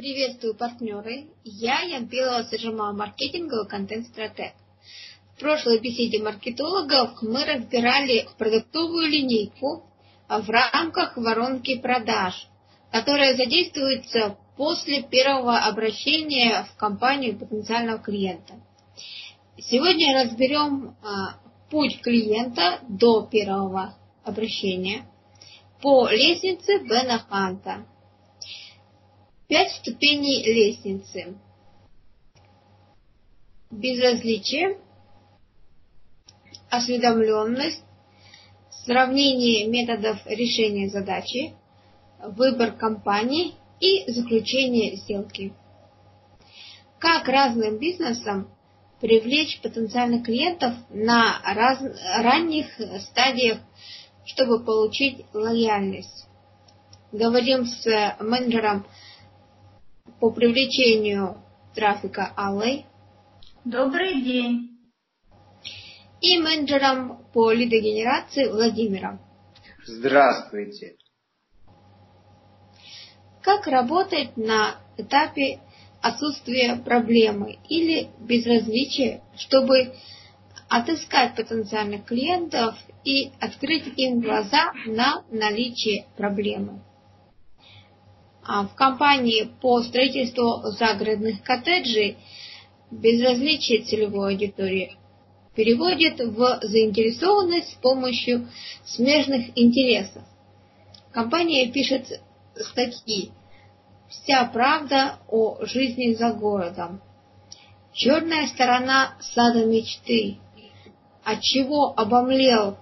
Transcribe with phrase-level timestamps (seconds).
[0.00, 1.26] Приветствую партнеры.
[1.44, 4.54] Я Ямпилова содержимого маркетинговый контент-стратег.
[5.36, 9.84] В прошлой беседе маркетологов мы разбирали продуктовую линейку
[10.26, 12.48] в рамках воронки продаж,
[12.90, 18.54] которая задействуется после первого обращения в компанию потенциального клиента.
[19.58, 21.34] Сегодня разберем а,
[21.70, 25.04] путь клиента до первого обращения
[25.82, 27.84] по лестнице Бена Ханта.
[29.50, 31.34] Пять ступеней лестницы.
[33.68, 34.78] Безразличие,
[36.70, 37.82] осведомленность,
[38.84, 41.56] сравнение методов решения задачи,
[42.22, 45.52] выбор компаний и заключение сделки.
[47.00, 48.56] Как разным бизнесам
[49.00, 51.82] привлечь потенциальных клиентов на раз,
[52.18, 52.68] ранних
[53.00, 53.58] стадиях,
[54.24, 56.28] чтобы получить лояльность.
[57.10, 58.86] Говорим с менеджером
[60.20, 61.42] по привлечению
[61.74, 62.84] трафика Аллой.
[63.64, 64.78] Добрый день.
[66.20, 69.20] И менеджером по лидогенерации Владимиром.
[69.86, 70.96] Здравствуйте.
[73.40, 75.60] Как работать на этапе
[76.02, 79.94] отсутствия проблемы или безразличия, чтобы
[80.68, 86.82] отыскать потенциальных клиентов и открыть им глаза на наличие проблемы?
[88.52, 92.16] А в компании по строительству загородных коттеджей
[92.90, 94.96] безразличие целевой аудитории
[95.54, 98.48] переводит в заинтересованность с помощью
[98.84, 100.24] смежных интересов.
[101.12, 102.20] Компания пишет
[102.56, 103.30] статьи
[104.08, 107.00] «Вся правда о жизни за городом»,
[107.92, 110.38] «Черная сторона сада мечты»,
[111.22, 112.78] от чего обомлел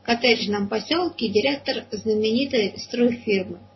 [0.00, 3.58] в коттеджном поселке директор знаменитой стройфирмы–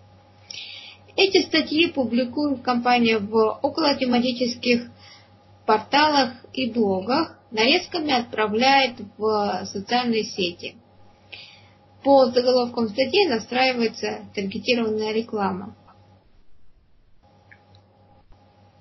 [1.18, 4.88] эти статьи публикует компания в околотематических
[5.66, 10.76] порталах и блогах, нарезками отправляет в социальные сети.
[12.04, 15.76] По заголовкам статьи настраивается таргетированная реклама.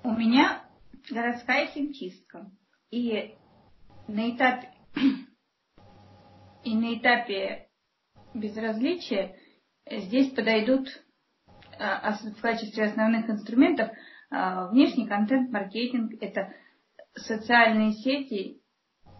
[0.04, 0.62] У меня
[1.10, 2.52] городская химчистка.
[2.92, 3.34] И
[4.06, 4.70] на этапе,
[6.62, 7.66] и на этапе
[8.32, 9.34] безразличия
[9.90, 10.88] здесь подойдут
[11.78, 13.90] в качестве основных инструментов
[14.30, 16.52] а, внешний контент-маркетинг, это
[17.14, 18.60] социальные сети,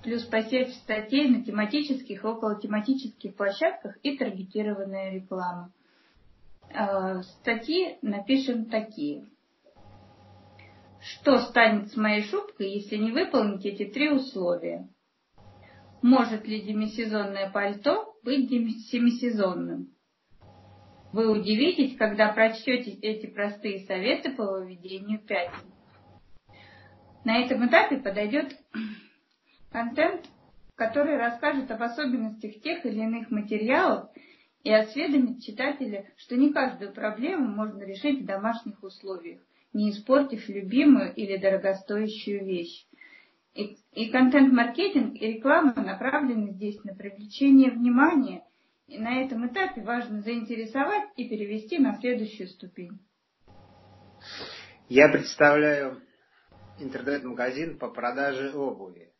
[0.02, 5.72] плюс посев статей на тематических и околотематических площадках и таргетированная реклама.
[6.74, 9.26] А, статьи напишем такие.
[11.00, 14.88] Что станет с моей шубкой, если не выполнить эти три условия?
[16.02, 19.92] Может ли демисезонное пальто быть демисезонным?
[21.12, 25.72] Вы удивитесь, когда прочтете эти простые советы по выведению пятен.
[27.24, 28.54] На этом этапе подойдет
[29.70, 30.26] контент,
[30.74, 34.10] который расскажет об особенностях тех или иных материалов
[34.64, 39.40] и осведомит читателя, что не каждую проблему можно решить в домашних условиях,
[39.72, 42.86] не испортив любимую или дорогостоящую вещь.
[43.54, 48.44] И, и контент-маркетинг и реклама направлены здесь на привлечение внимания
[48.88, 52.98] и на этом этапе важно заинтересовать и перевести на следующую ступень.
[54.88, 56.02] Я представляю
[56.78, 59.12] интернет-магазин по продаже обуви.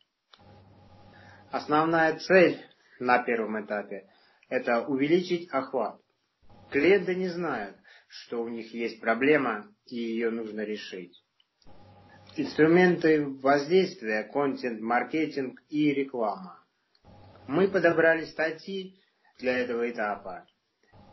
[1.51, 2.59] Основная цель
[2.99, 4.09] на первом этапе–
[4.49, 6.01] это увеличить охват.
[6.71, 11.15] Клиенты не знают, что у них есть проблема и ее нужно решить.
[12.35, 14.79] Инструменты воздействия, контент,
[15.69, 16.63] и реклама.
[17.47, 18.99] Мы подобрали статьи,
[19.39, 20.45] для этого этапа.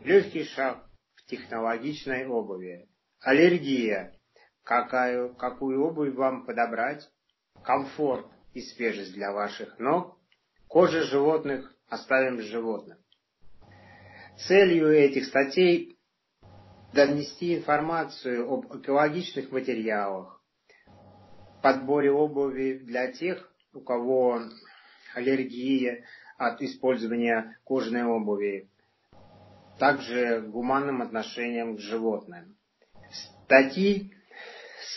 [0.00, 2.88] Легкий шаг в технологичной обуви.
[3.20, 4.12] Аллергия.
[4.62, 7.08] Какую, какую обувь вам подобрать?
[7.64, 10.18] Комфорт и свежесть для ваших ног.
[10.68, 12.98] Кожа животных оставим животным.
[14.48, 15.96] Целью этих статей
[16.92, 20.42] донести информацию об экологичных материалах,
[21.62, 24.40] подборе обуви для тех, у кого
[25.14, 26.04] аллергия,
[26.38, 28.68] от использования кожаной обуви,
[29.78, 32.56] также гуманным отношением к животным.
[33.44, 34.12] Статьи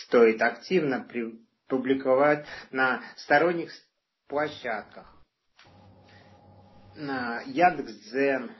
[0.04, 1.06] стоит активно
[1.68, 3.70] публиковать на сторонних
[4.26, 5.16] площадках,
[6.96, 8.50] на Яндекс.Дзен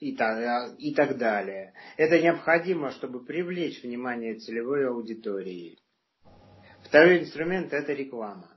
[0.00, 1.74] и так, и так далее.
[1.96, 5.78] Это необходимо, чтобы привлечь внимание целевой аудитории.
[6.84, 8.50] Второй инструмент– это реклама.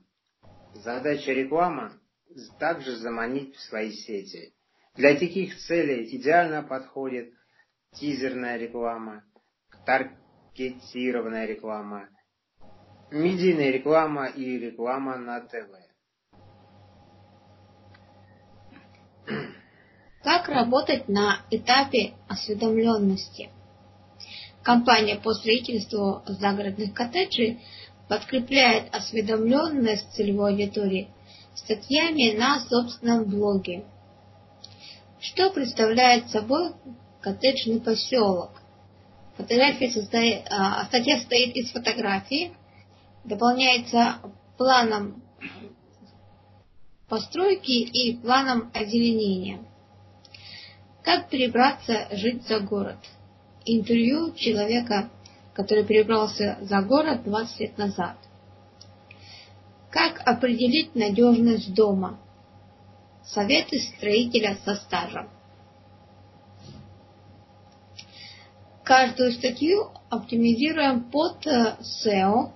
[0.74, 1.92] Задача рекламы
[2.58, 4.54] также заманить в свои сети.
[4.94, 7.32] Для таких целей идеально подходит
[7.94, 9.24] тизерная реклама,
[9.84, 12.08] таргетированная реклама,
[13.10, 15.70] медийная реклама и реклама на ТВ.
[20.22, 23.50] Как работать на этапе осведомленности?
[24.62, 27.60] Компания по строительству загородных коттеджей
[28.08, 31.10] подкрепляет осведомленность целевой аудитории
[31.56, 33.84] статьями на собственном блоге.
[35.20, 36.72] Что представляет собой
[37.20, 38.50] коттеджный поселок?
[39.36, 42.52] Фотография состоит, а, статья состоит из фотографий,
[43.24, 44.16] дополняется
[44.56, 45.22] планом
[47.08, 49.60] постройки и планом озеленения.
[51.02, 52.98] Как перебраться жить за город?
[53.64, 55.10] Интервью человека,
[55.54, 58.16] который перебрался за город 20 лет назад.
[59.90, 62.18] Как определить надежность дома?
[63.24, 65.28] Советы строителя со стажем.
[68.84, 72.52] Каждую статью оптимизируем под SEO,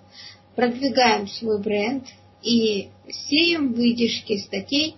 [0.55, 2.07] продвигаем свой бренд
[2.43, 4.97] и сеем выдержки статей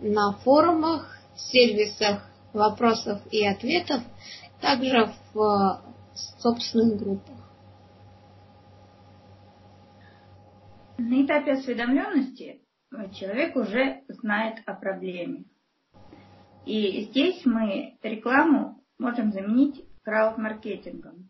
[0.00, 4.02] на форумах, сервисах вопросов и ответов,
[4.60, 5.82] также в
[6.40, 7.31] собственных группах.
[10.98, 12.60] На этапе осведомленности
[13.12, 15.44] человек уже знает о проблеме.
[16.66, 21.28] И здесь мы рекламу можем заменить крауд-маркетингом.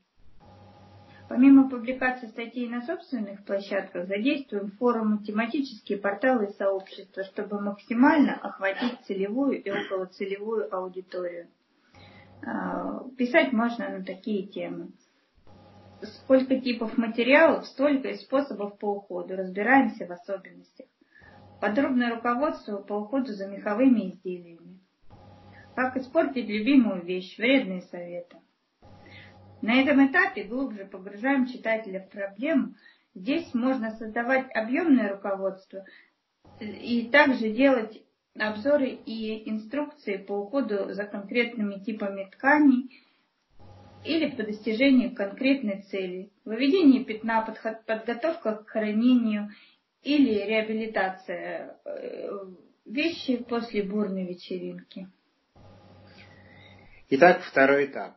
[1.29, 9.01] Помимо публикации статей на собственных площадках, задействуем форумы, тематические порталы и сообщества, чтобы максимально охватить
[9.07, 11.49] целевую и околоцелевую аудиторию.
[12.45, 14.89] А, писать можно на такие темы.
[16.03, 19.37] Сколько типов материалов, столько и способов по уходу.
[19.37, 20.87] Разбираемся в особенностях.
[21.61, 24.81] Подробное руководство по уходу за меховыми изделиями.
[25.77, 28.37] Как испортить любимую вещь, вредные советы.
[29.63, 32.75] На этом этапе глубже погружаем читателя в проблему.
[33.15, 35.85] Здесь можно создавать объемное руководство
[36.61, 38.03] и также делать
[38.37, 42.91] обзоры и инструкции по уходу за конкретными типами тканей
[44.05, 47.43] или по достижению конкретной цели, выведение пятна,
[47.87, 49.51] подготовка к хранению
[50.03, 52.29] или реабилитация э,
[52.85, 55.09] вещи после бурной вечеринки.
[57.11, 58.17] Итак, второй этап.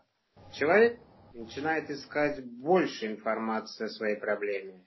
[0.53, 0.99] Человек
[1.33, 4.81] начинает искать больше информации о своей проблеме.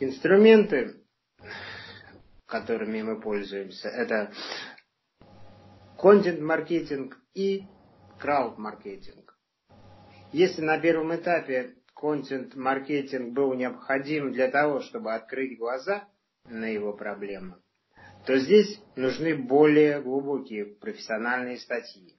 [0.00, 0.96] Инструменты,
[2.46, 4.32] которыми мы пользуемся, это
[5.98, 7.64] контент-маркетинг и
[8.24, 9.36] крауд-маркетинг.
[10.32, 16.08] Если на первом этапе контент-маркетинг был необходим для того, чтобы открыть глаза
[16.46, 17.56] на его проблемы,
[18.24, 22.16] то здесь нужны более глубокие профессиональные статьи.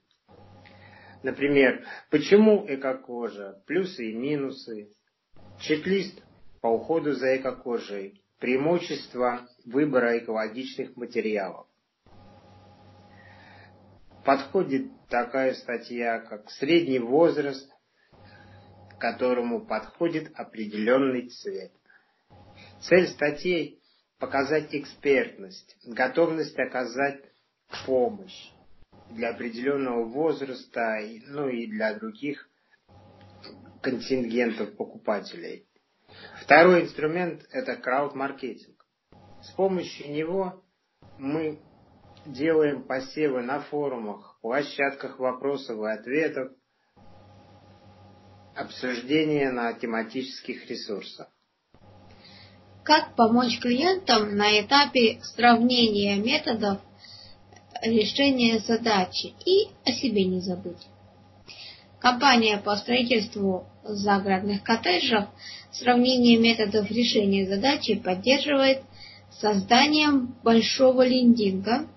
[1.23, 4.91] Например, почему эко-кожа, плюсы и минусы,
[5.59, 6.21] чек-лист
[6.61, 11.65] по уходу за эко-кожей, преимущества выбора экологичных материалов.
[14.23, 17.69] Подходит такая статья, как средний возраст,
[18.99, 21.71] которому подходит определенный цвет.
[22.81, 23.81] Цель статей–
[24.19, 27.21] показать экспертность, готовность оказать
[27.85, 28.51] помощь
[29.11, 32.49] для определенного возраста, ну и для других
[33.81, 35.67] контингентов покупателей.
[36.41, 38.85] Второй инструмент– это крауд-маркетинг.
[39.41, 40.63] С помощью него
[41.19, 41.59] мы
[42.25, 46.51] делаем посевы на форумах, площадках вопросов и ответов,
[48.55, 51.27] обсуждения на тематических ресурсах.
[52.83, 56.79] Как помочь клиентам на этапе сравнения методов
[57.81, 60.87] решения задачи и о себе не забыть.
[61.99, 65.25] Компания по строительству загородных коттеджев
[65.71, 68.83] сравнение методов решения задачи поддерживает
[69.31, 71.87] созданием большого лендинга,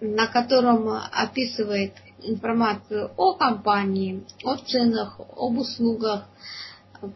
[0.00, 6.28] на котором описывает информацию о компании, о ценах, об услугах,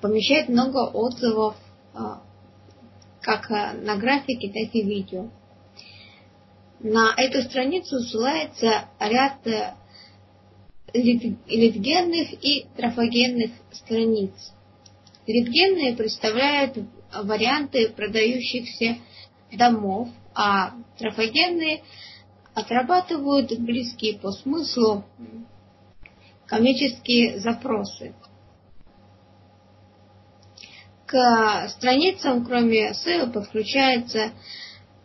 [0.00, 1.56] помещает много отзывов
[1.94, 2.22] а,
[3.22, 5.30] как на графике, так и видео.
[6.80, 9.74] На эту страницу ссылается ряд э,
[10.92, 14.32] литгенных и трофогенных страниц.
[15.26, 16.76] Литгенные представляют
[17.12, 18.98] варианты продающихся
[19.52, 21.82] домов, а трофогенные
[22.54, 25.04] отрабатывают близкие по смыслу
[26.46, 28.14] коммерческие запросы.
[31.06, 34.32] К страницам, кроме SEO, подключается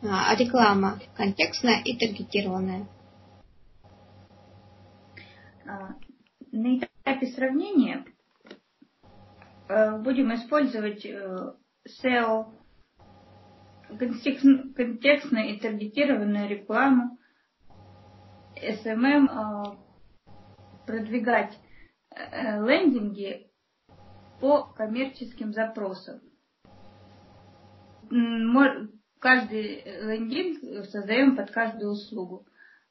[0.01, 2.87] а, реклама контекстная и таргетированная.
[5.67, 5.95] А,
[6.51, 8.03] на этапе сравнения
[9.69, 11.53] э, будем использовать э,
[11.87, 12.47] SEO,
[13.97, 17.17] контекстно и таргетированную рекламу,
[18.55, 19.77] SMM, э,
[20.85, 21.57] продвигать
[22.11, 23.47] лендинги
[24.41, 26.19] по коммерческим запросам.
[29.19, 32.45] Каждый лендинг создаем под каждую услугу.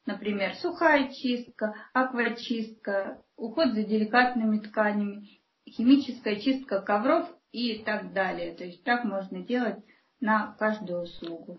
[0.07, 8.55] Например, сухая чистка, аквачистка, уход за деликатными тканями, химическая чистка ковров и так далее.
[8.55, 9.85] То есть так можно делать
[10.21, 11.59] на каждую услугу.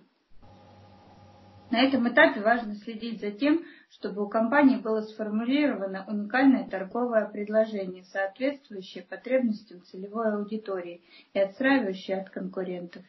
[1.72, 8.04] На этом этапе важно следить за тем, чтобы у компании было сформулировано уникальное торговое предложение,
[8.04, 11.02] соответствующее потребностям целевой аудитории
[11.34, 13.04] и отстраивающее от конкурентов.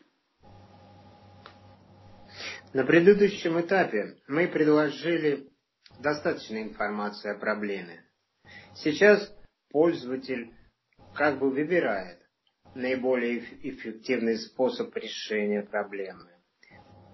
[2.72, 5.48] На предыдущем этапе мы предложили
[5.98, 8.04] достаточно информации о проблеме.
[8.74, 9.34] Сейчас
[9.70, 10.54] пользователь
[11.14, 12.21] как бы выбирает
[12.74, 16.28] наиболее эффективный способ решения проблемы.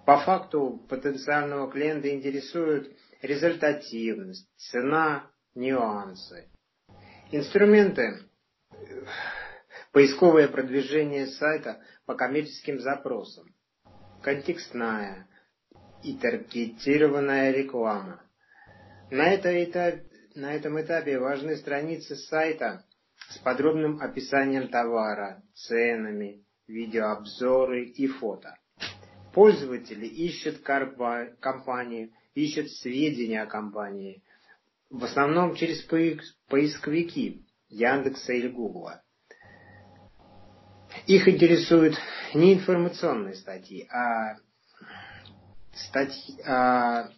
[0.06, 6.48] По факту потенциального клиента интересует результативность, цена, нюансы.
[7.30, 8.22] Инструменты
[9.92, 13.54] поисковое продвижение сайта по коммерческим запросам,
[14.22, 15.28] контекстная,
[16.02, 18.22] и таргетированная реклама.
[19.10, 20.00] На, это этап,
[20.34, 22.84] на этом этапе важны страницы сайта
[23.28, 28.56] с подробным описанием товара, ценами, видеообзоры и фото.
[29.32, 34.22] Пользователи ищут компанию, ищут сведения о компании,
[34.90, 35.82] в основном через
[36.48, 39.02] поисковики Яндекса или Гугла.
[41.06, 41.94] Их интересуют
[42.34, 44.36] не информационные статьи, а
[45.74, 47.10] статьи, а,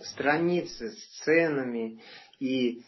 [0.00, 2.02] страницы с ценами,
[2.38, 2.84] и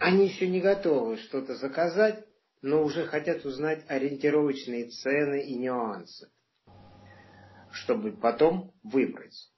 [0.00, 2.24] они еще не готовы что-то заказать,
[2.62, 6.28] но уже хотят узнать ориентировочные цены и нюансы,
[7.70, 9.50] чтобы потом выбрать.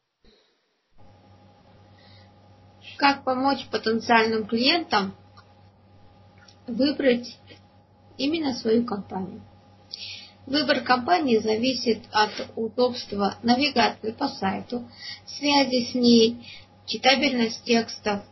[2.99, 5.15] Как помочь потенциальным клиентам
[6.67, 7.39] выбрать
[8.19, 9.43] именно свою компанию?
[10.47, 14.89] Выбор компании зависит от удобства навигации по сайту,
[15.25, 16.45] связи с ней,
[16.87, 18.25] читабельность текстов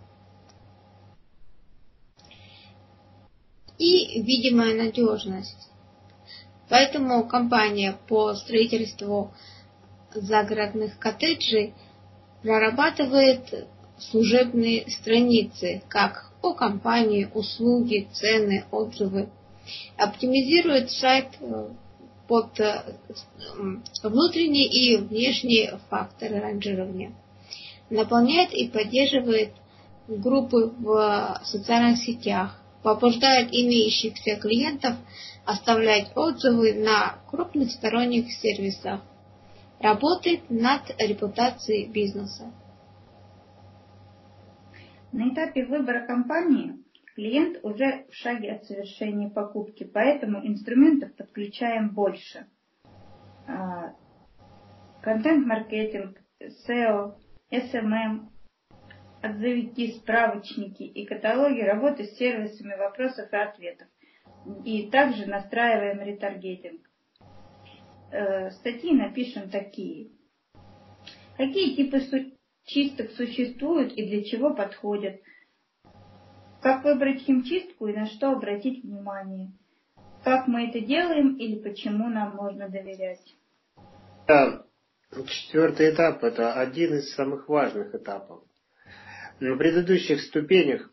[3.80, 5.70] и видимая надежность.
[6.68, 9.32] Поэтому компания по строительству
[10.14, 11.72] загородных коттеджей
[12.42, 13.68] прорабатывает
[13.98, 19.30] служебные страницы, как о компании, услуги, цены, отзывы.
[19.96, 21.68] Оптимизирует сайт э,
[22.28, 22.82] под э,
[24.02, 27.12] внутренние и внешние факторы ранжирования.
[27.88, 29.52] Наполняет и поддерживает
[30.06, 34.96] группы в социальных сетях, побуждает имеющихся клиентов
[35.44, 39.00] оставлять отзывы на крупных сторонних сервисах,
[39.80, 42.52] работает над репутацией бизнеса.
[45.12, 46.80] На этапе выбора компании
[47.20, 52.46] Клиент уже в шаге от совершения покупки, поэтому инструментов подключаем больше.
[53.46, 53.94] А,
[55.02, 57.16] контент-маркетинг, SEO,
[57.52, 58.29] SMM,
[59.22, 63.88] отзывики, справочники и каталоги работы с сервисами вопросов и ответов.
[64.64, 66.80] И также настраиваем ретаргетинг.
[68.10, 70.10] Э, статьи напишем такие.
[71.36, 72.00] Какие типы
[72.64, 75.20] чисток существуют и для чего подходят?
[76.60, 79.52] Как выбрать химчистку и на что обратить внимание?
[80.24, 83.24] Как мы это делаем или почему нам можно доверять?
[84.26, 84.64] Да,
[85.26, 88.42] четвертый этап– это один из самых важных этапов.
[89.40, 90.90] На предыдущих ступенях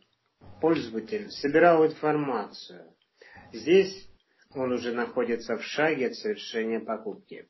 [0.61, 2.93] пользователь собирал информацию.
[3.53, 4.09] Здесь
[4.53, 7.49] он уже находится в шаге от совершения покупки.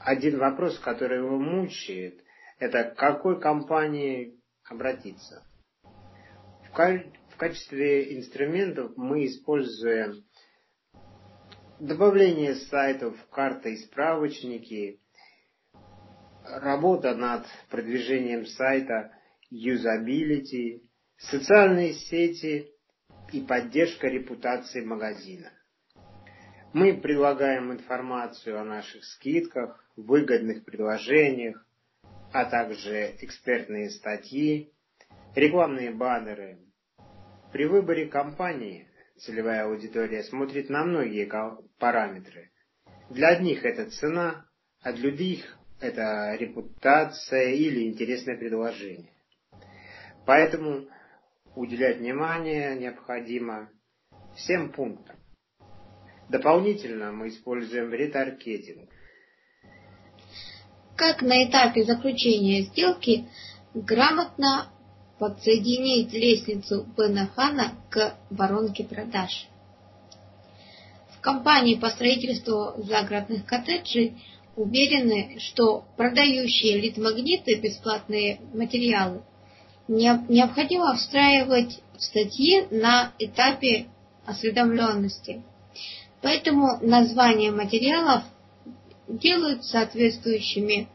[0.00, 2.20] Один вопрос, который его мучает,
[2.58, 5.42] это к какой компании обратиться
[7.34, 10.24] в качестве инструментов мы используем
[11.78, 15.00] добавление сайтов, карты и справочники,
[16.42, 19.12] работа над продвижением сайта,
[19.50, 20.82] юзабилити,
[21.18, 22.70] социальные сети
[23.32, 25.52] и поддержка репутации магазина.
[26.72, 31.64] Мы предлагаем информацию о наших скидках, выгодных предложениях,
[32.32, 34.72] а также экспертные статьи,
[35.36, 36.58] рекламные баннеры,
[37.54, 41.30] при выборе компании целевая аудитория смотрит на многие
[41.78, 42.50] параметры.
[43.10, 44.46] Для одних это цена,
[44.82, 49.13] а для других это репутация или интересное предложение.
[50.26, 50.86] Поэтому
[51.54, 53.68] уделять внимание необходимо
[54.36, 55.16] всем пунктам.
[56.28, 58.88] Дополнительно мы используем ретаргетинг.
[60.96, 63.28] Как на этапе заключения сделки
[63.74, 64.70] грамотно
[65.18, 69.48] подсоединить лестницу Бенахана к воронке продаж.
[71.10, 74.22] В компании по строительству загородных коттеджей
[74.56, 79.22] уверены, что продающие литмагниты бесплатные материалы
[79.88, 83.86] необходимо встраивать статьи на этапе
[84.26, 85.42] осведомленности.
[86.22, 88.22] Поэтому названия материалов
[89.08, 90.88] делают соответствующими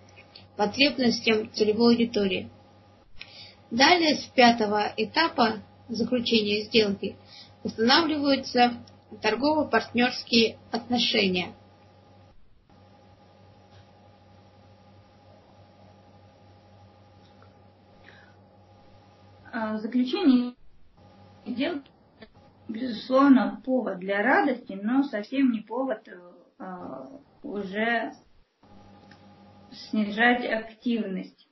[0.58, 2.50] потребностям целевой аудитории.
[3.72, 7.16] Далее с пятого этапа заключения сделки
[7.64, 8.74] устанавливаются
[9.22, 11.54] торгово-партнерские отношения.
[19.60, 20.54] А, заключение
[21.46, 21.92] сделки,
[22.70, 26.08] безусловно, повод для радости, но совсем не повод
[26.58, 27.10] а,
[27.44, 28.14] уже
[29.72, 31.50] снижать активность.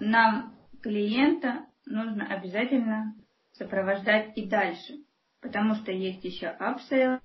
[0.00, 3.14] Нам клиента нужно обязательно
[3.52, 4.94] сопровождать и дальше,
[5.42, 7.20] потому что есть еще upsell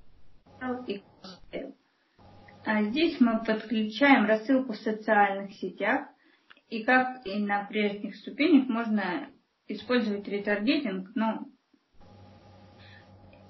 [0.87, 1.73] и cross-sell.
[2.65, 6.09] А здесь мы подключаем рассылку в социальных сетях,
[6.67, 9.29] и как и на прежних ступенях можно
[9.69, 11.49] использовать ретаргетинг, ну,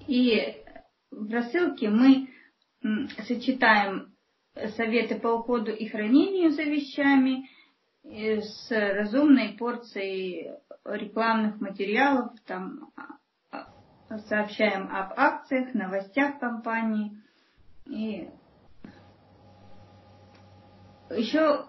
[0.07, 0.63] и
[1.11, 2.29] в рассылке мы
[3.27, 4.13] сочетаем
[4.75, 7.49] советы по уходу и хранению за вещами,
[8.03, 10.51] с разумной порцией
[10.85, 12.91] рекламных материалов, там
[13.51, 13.67] а,
[14.09, 17.21] а, сообщаем об акциях, новостях компании.
[17.85, 18.29] И
[21.11, 21.67] еще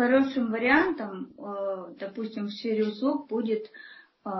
[0.00, 3.70] хорошим вариантом, э, допустим, в сфере услуг будет,
[4.24, 4.30] э,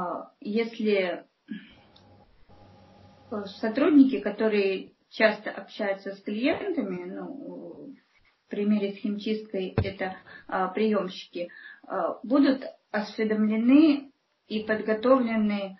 [0.40, 1.26] если
[3.60, 7.94] сотрудники, которые часто общаются с клиентами, ну,
[8.48, 10.16] примере с химчисткой это
[10.74, 11.48] приемщики,
[12.24, 14.10] будут осведомлены
[14.48, 15.78] и подготовлены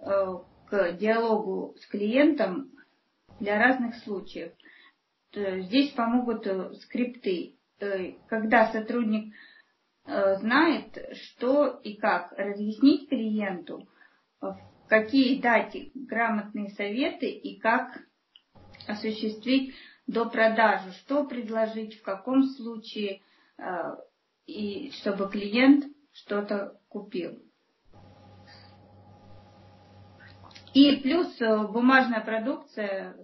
[0.00, 2.72] к диалогу с клиентом
[3.38, 4.52] для разных случаев.
[5.34, 7.56] Здесь помогут э, скрипты.
[7.82, 9.34] Э, когда сотрудник
[10.06, 13.88] э, знает, что и как разъяснить клиенту,
[14.88, 17.98] какие дать грамотные советы и как
[18.86, 19.74] осуществить
[20.06, 23.20] до продажи, что предложить, в каком случае,
[23.58, 23.62] э,
[24.46, 27.42] и чтобы клиент что-то купил.
[30.72, 33.16] И плюс э, бумажная продукция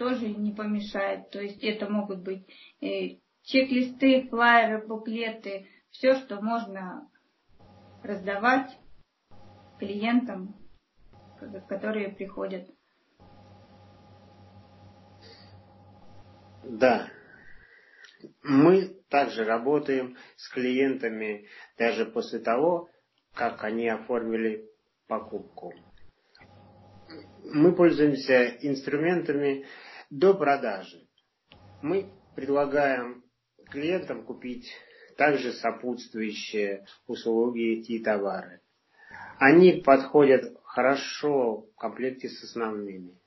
[0.00, 1.30] тоже не помешает.
[1.30, 2.46] То есть это могут быть
[2.80, 7.08] э, чек-листы, флайеры, буклеты, все, что можно
[8.02, 8.78] раздавать
[9.78, 10.54] клиентам,
[11.68, 12.68] которые приходят
[16.62, 17.08] Да.
[18.42, 21.48] Мы также работаем с клиентами
[21.78, 22.88] даже после того,
[23.34, 24.68] как они оформили
[25.06, 25.72] покупку.
[27.44, 29.66] Мы пользуемся инструментами
[30.10, 31.08] до продажи.
[31.82, 33.24] Мы предлагаем
[33.70, 34.70] клиентам купить
[35.16, 38.60] также сопутствующие услуги и товары.
[39.38, 43.18] Они подходят хорошо в комплекте с основными.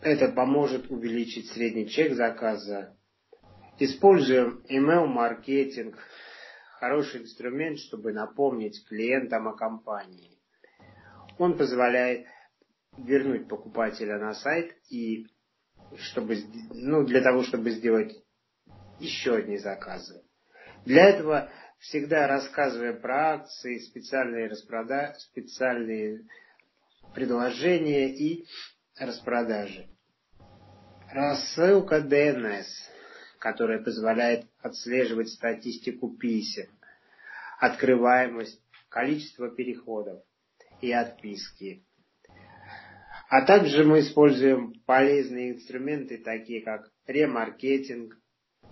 [0.00, 2.96] Это поможет увеличить средний чек заказа.
[3.78, 5.96] Используем email-маркетинг.
[6.78, 10.38] Хороший инструмент, чтобы напомнить клиентам о компании.
[11.38, 12.26] Он позволяет
[12.98, 15.26] вернуть покупателя на сайт и
[15.96, 16.36] чтобы,
[16.70, 18.23] ну, для того, чтобы сделать
[19.04, 20.22] еще одни заказы.
[20.84, 26.26] Для этого всегда рассказываем про акции, специальные распродажи, специальные
[27.14, 28.46] предложения и
[28.98, 29.86] распродажи.
[31.10, 32.66] Рассылка DNS,
[33.38, 36.68] которая позволяет отслеживать статистику писем,
[37.60, 40.22] открываемость, количество переходов
[40.80, 41.84] и отписки.
[43.28, 48.16] А также мы используем полезные инструменты, такие как ремаркетинг,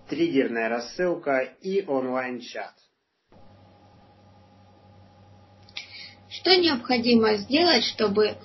[0.09, 2.73] триггерная рассылка и онлайн-чат.
[6.29, 8.37] Что необходимо сделать, чтобы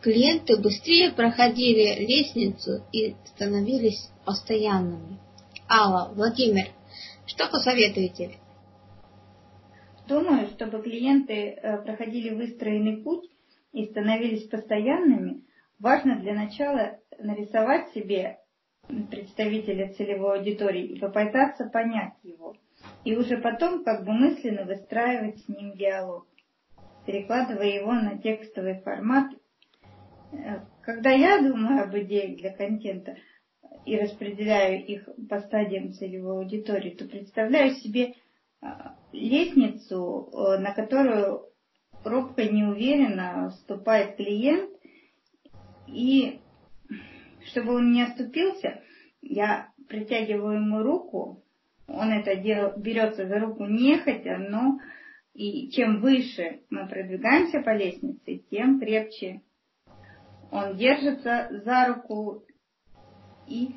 [0.00, 5.18] клиенты быстрее проходили лестницу и становились постоянными.
[5.68, 6.66] Алла, Владимир,
[7.26, 8.38] что посоветуете?
[10.06, 13.30] Думаю, чтобы клиенты э, проходили выстроенный путь
[13.72, 15.42] и становились постоянными,
[15.78, 18.38] важно для начала нарисовать себе
[18.88, 22.56] представителя целевой аудитории и попытаться понять его.
[23.04, 26.26] и уже потом как бы мысленно выстраивать с ним диалог,
[27.06, 29.32] перекладывая его на текстовый формат.
[30.32, 33.16] Э, когда я думаю об идеях для контента
[33.86, 38.14] и распределяю их по стадиям целевой аудитории, то представляю себе
[38.60, 38.66] э,
[39.12, 41.46] лестницу, э, на которую
[42.04, 44.70] робко неуверенно вступает клиент,
[45.86, 46.40] и
[47.46, 48.82] чтобы он не оступился,
[49.20, 51.44] я притягиваю ему руку,
[51.86, 54.78] он это дел, берется за руку нехотя, но
[55.34, 59.42] и чем выше мы продвигаемся по лестнице, тем крепче
[60.50, 62.44] он держится за руку
[63.48, 63.74] и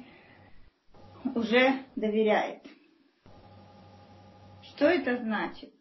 [1.35, 2.61] уже доверяет.
[4.61, 5.73] Что это значит?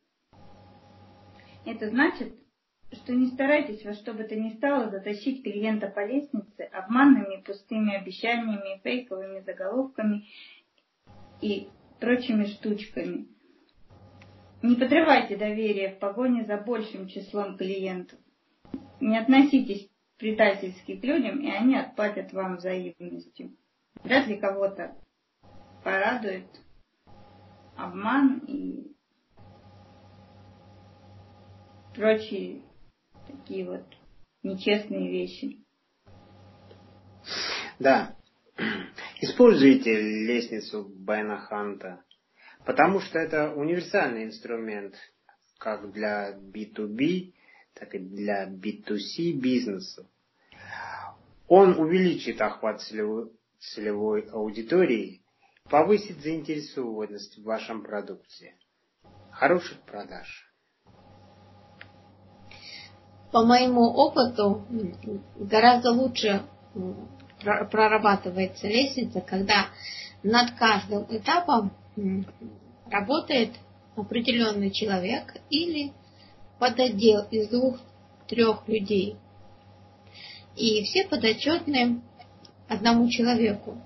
[1.67, 2.35] Это значит,
[2.93, 7.95] что не старайтесь во что бы то ни стало затащить клиента по лестнице обманными пустыми
[7.95, 10.27] обещаниями, фейковыми заголовками
[11.41, 11.69] и
[12.01, 13.29] прочими штучками.
[14.63, 18.19] Не подрывайте доверие в погоне за большим числом клиентов.
[19.01, 23.55] Не относитесь предательски к людям, и они отплатят вам взаимностью.
[24.03, 24.97] Вряд ли кого-то
[25.85, 26.47] порадует
[27.77, 28.97] обман и
[31.95, 32.63] прочие
[33.47, 33.85] такие вот
[34.43, 35.59] нечестные вещи.
[37.79, 38.17] Да.
[39.21, 42.05] Используйте лестницу Байнаханта,
[42.65, 44.95] потому что это универсальный инструмент
[45.59, 47.35] как для B2B,
[47.75, 50.09] так и для B2C бизнеса.
[51.49, 55.23] Он увеличит охват целевой аудитории,
[55.71, 58.57] повысит заинтересованность в вашем продукте.
[59.31, 60.56] Хороших продаж
[63.37, 64.65] по моему опыту,
[65.39, 66.41] гораздо лучше
[67.71, 69.67] прорабатывается лестница, когда
[70.23, 71.71] над каждым этапом
[72.91, 73.51] работает
[73.95, 75.93] определенный человек или
[76.59, 79.19] подотдел из двух-трех людей.
[80.57, 82.01] И все подотчетны
[82.71, 83.79] одному человеку.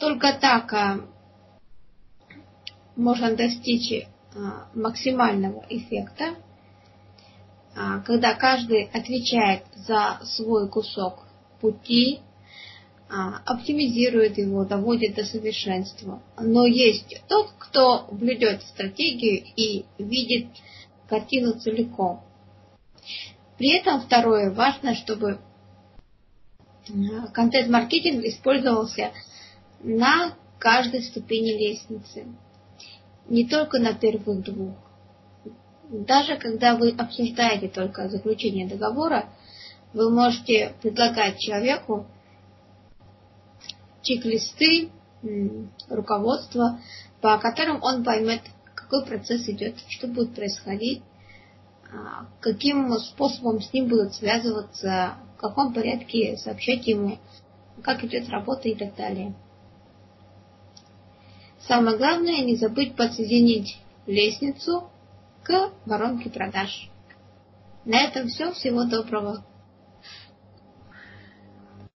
[0.00, 0.98] Только так а,
[2.96, 6.34] можно достичь а, максимального эффекта
[8.04, 11.26] когда каждый отвечает за свой кусок
[11.60, 12.20] пути,
[13.08, 16.22] а, оптимизирует его, доводит до совершенства.
[16.38, 20.48] Но есть тот, кто блюдет стратегию и видит
[21.08, 22.24] картину целиком.
[23.58, 25.38] При этом второе, важно, чтобы
[26.88, 29.12] а, контент-маркетинг использовался
[29.80, 32.26] на каждой ступени лестницы,
[33.28, 34.74] не только на первых двух.
[35.92, 39.26] Даже когда вы обсуждаете только заключение договора,
[39.92, 42.06] вы можете предлагать человеку
[44.00, 44.88] чек-листы,
[45.90, 46.80] руководство,
[47.20, 48.40] по которым он поймет,
[48.74, 51.02] какой процесс идет, что будет происходить,
[51.92, 57.18] а, каким способом с ним будут связываться, в каком порядке сообщать ему,
[57.82, 59.34] как идет работа и так далее.
[61.68, 64.88] Самое главное не забыть подсоединить лестницу
[65.42, 66.90] к воронке продаж.
[67.84, 68.52] На этом все.
[68.52, 69.44] Всего доброго.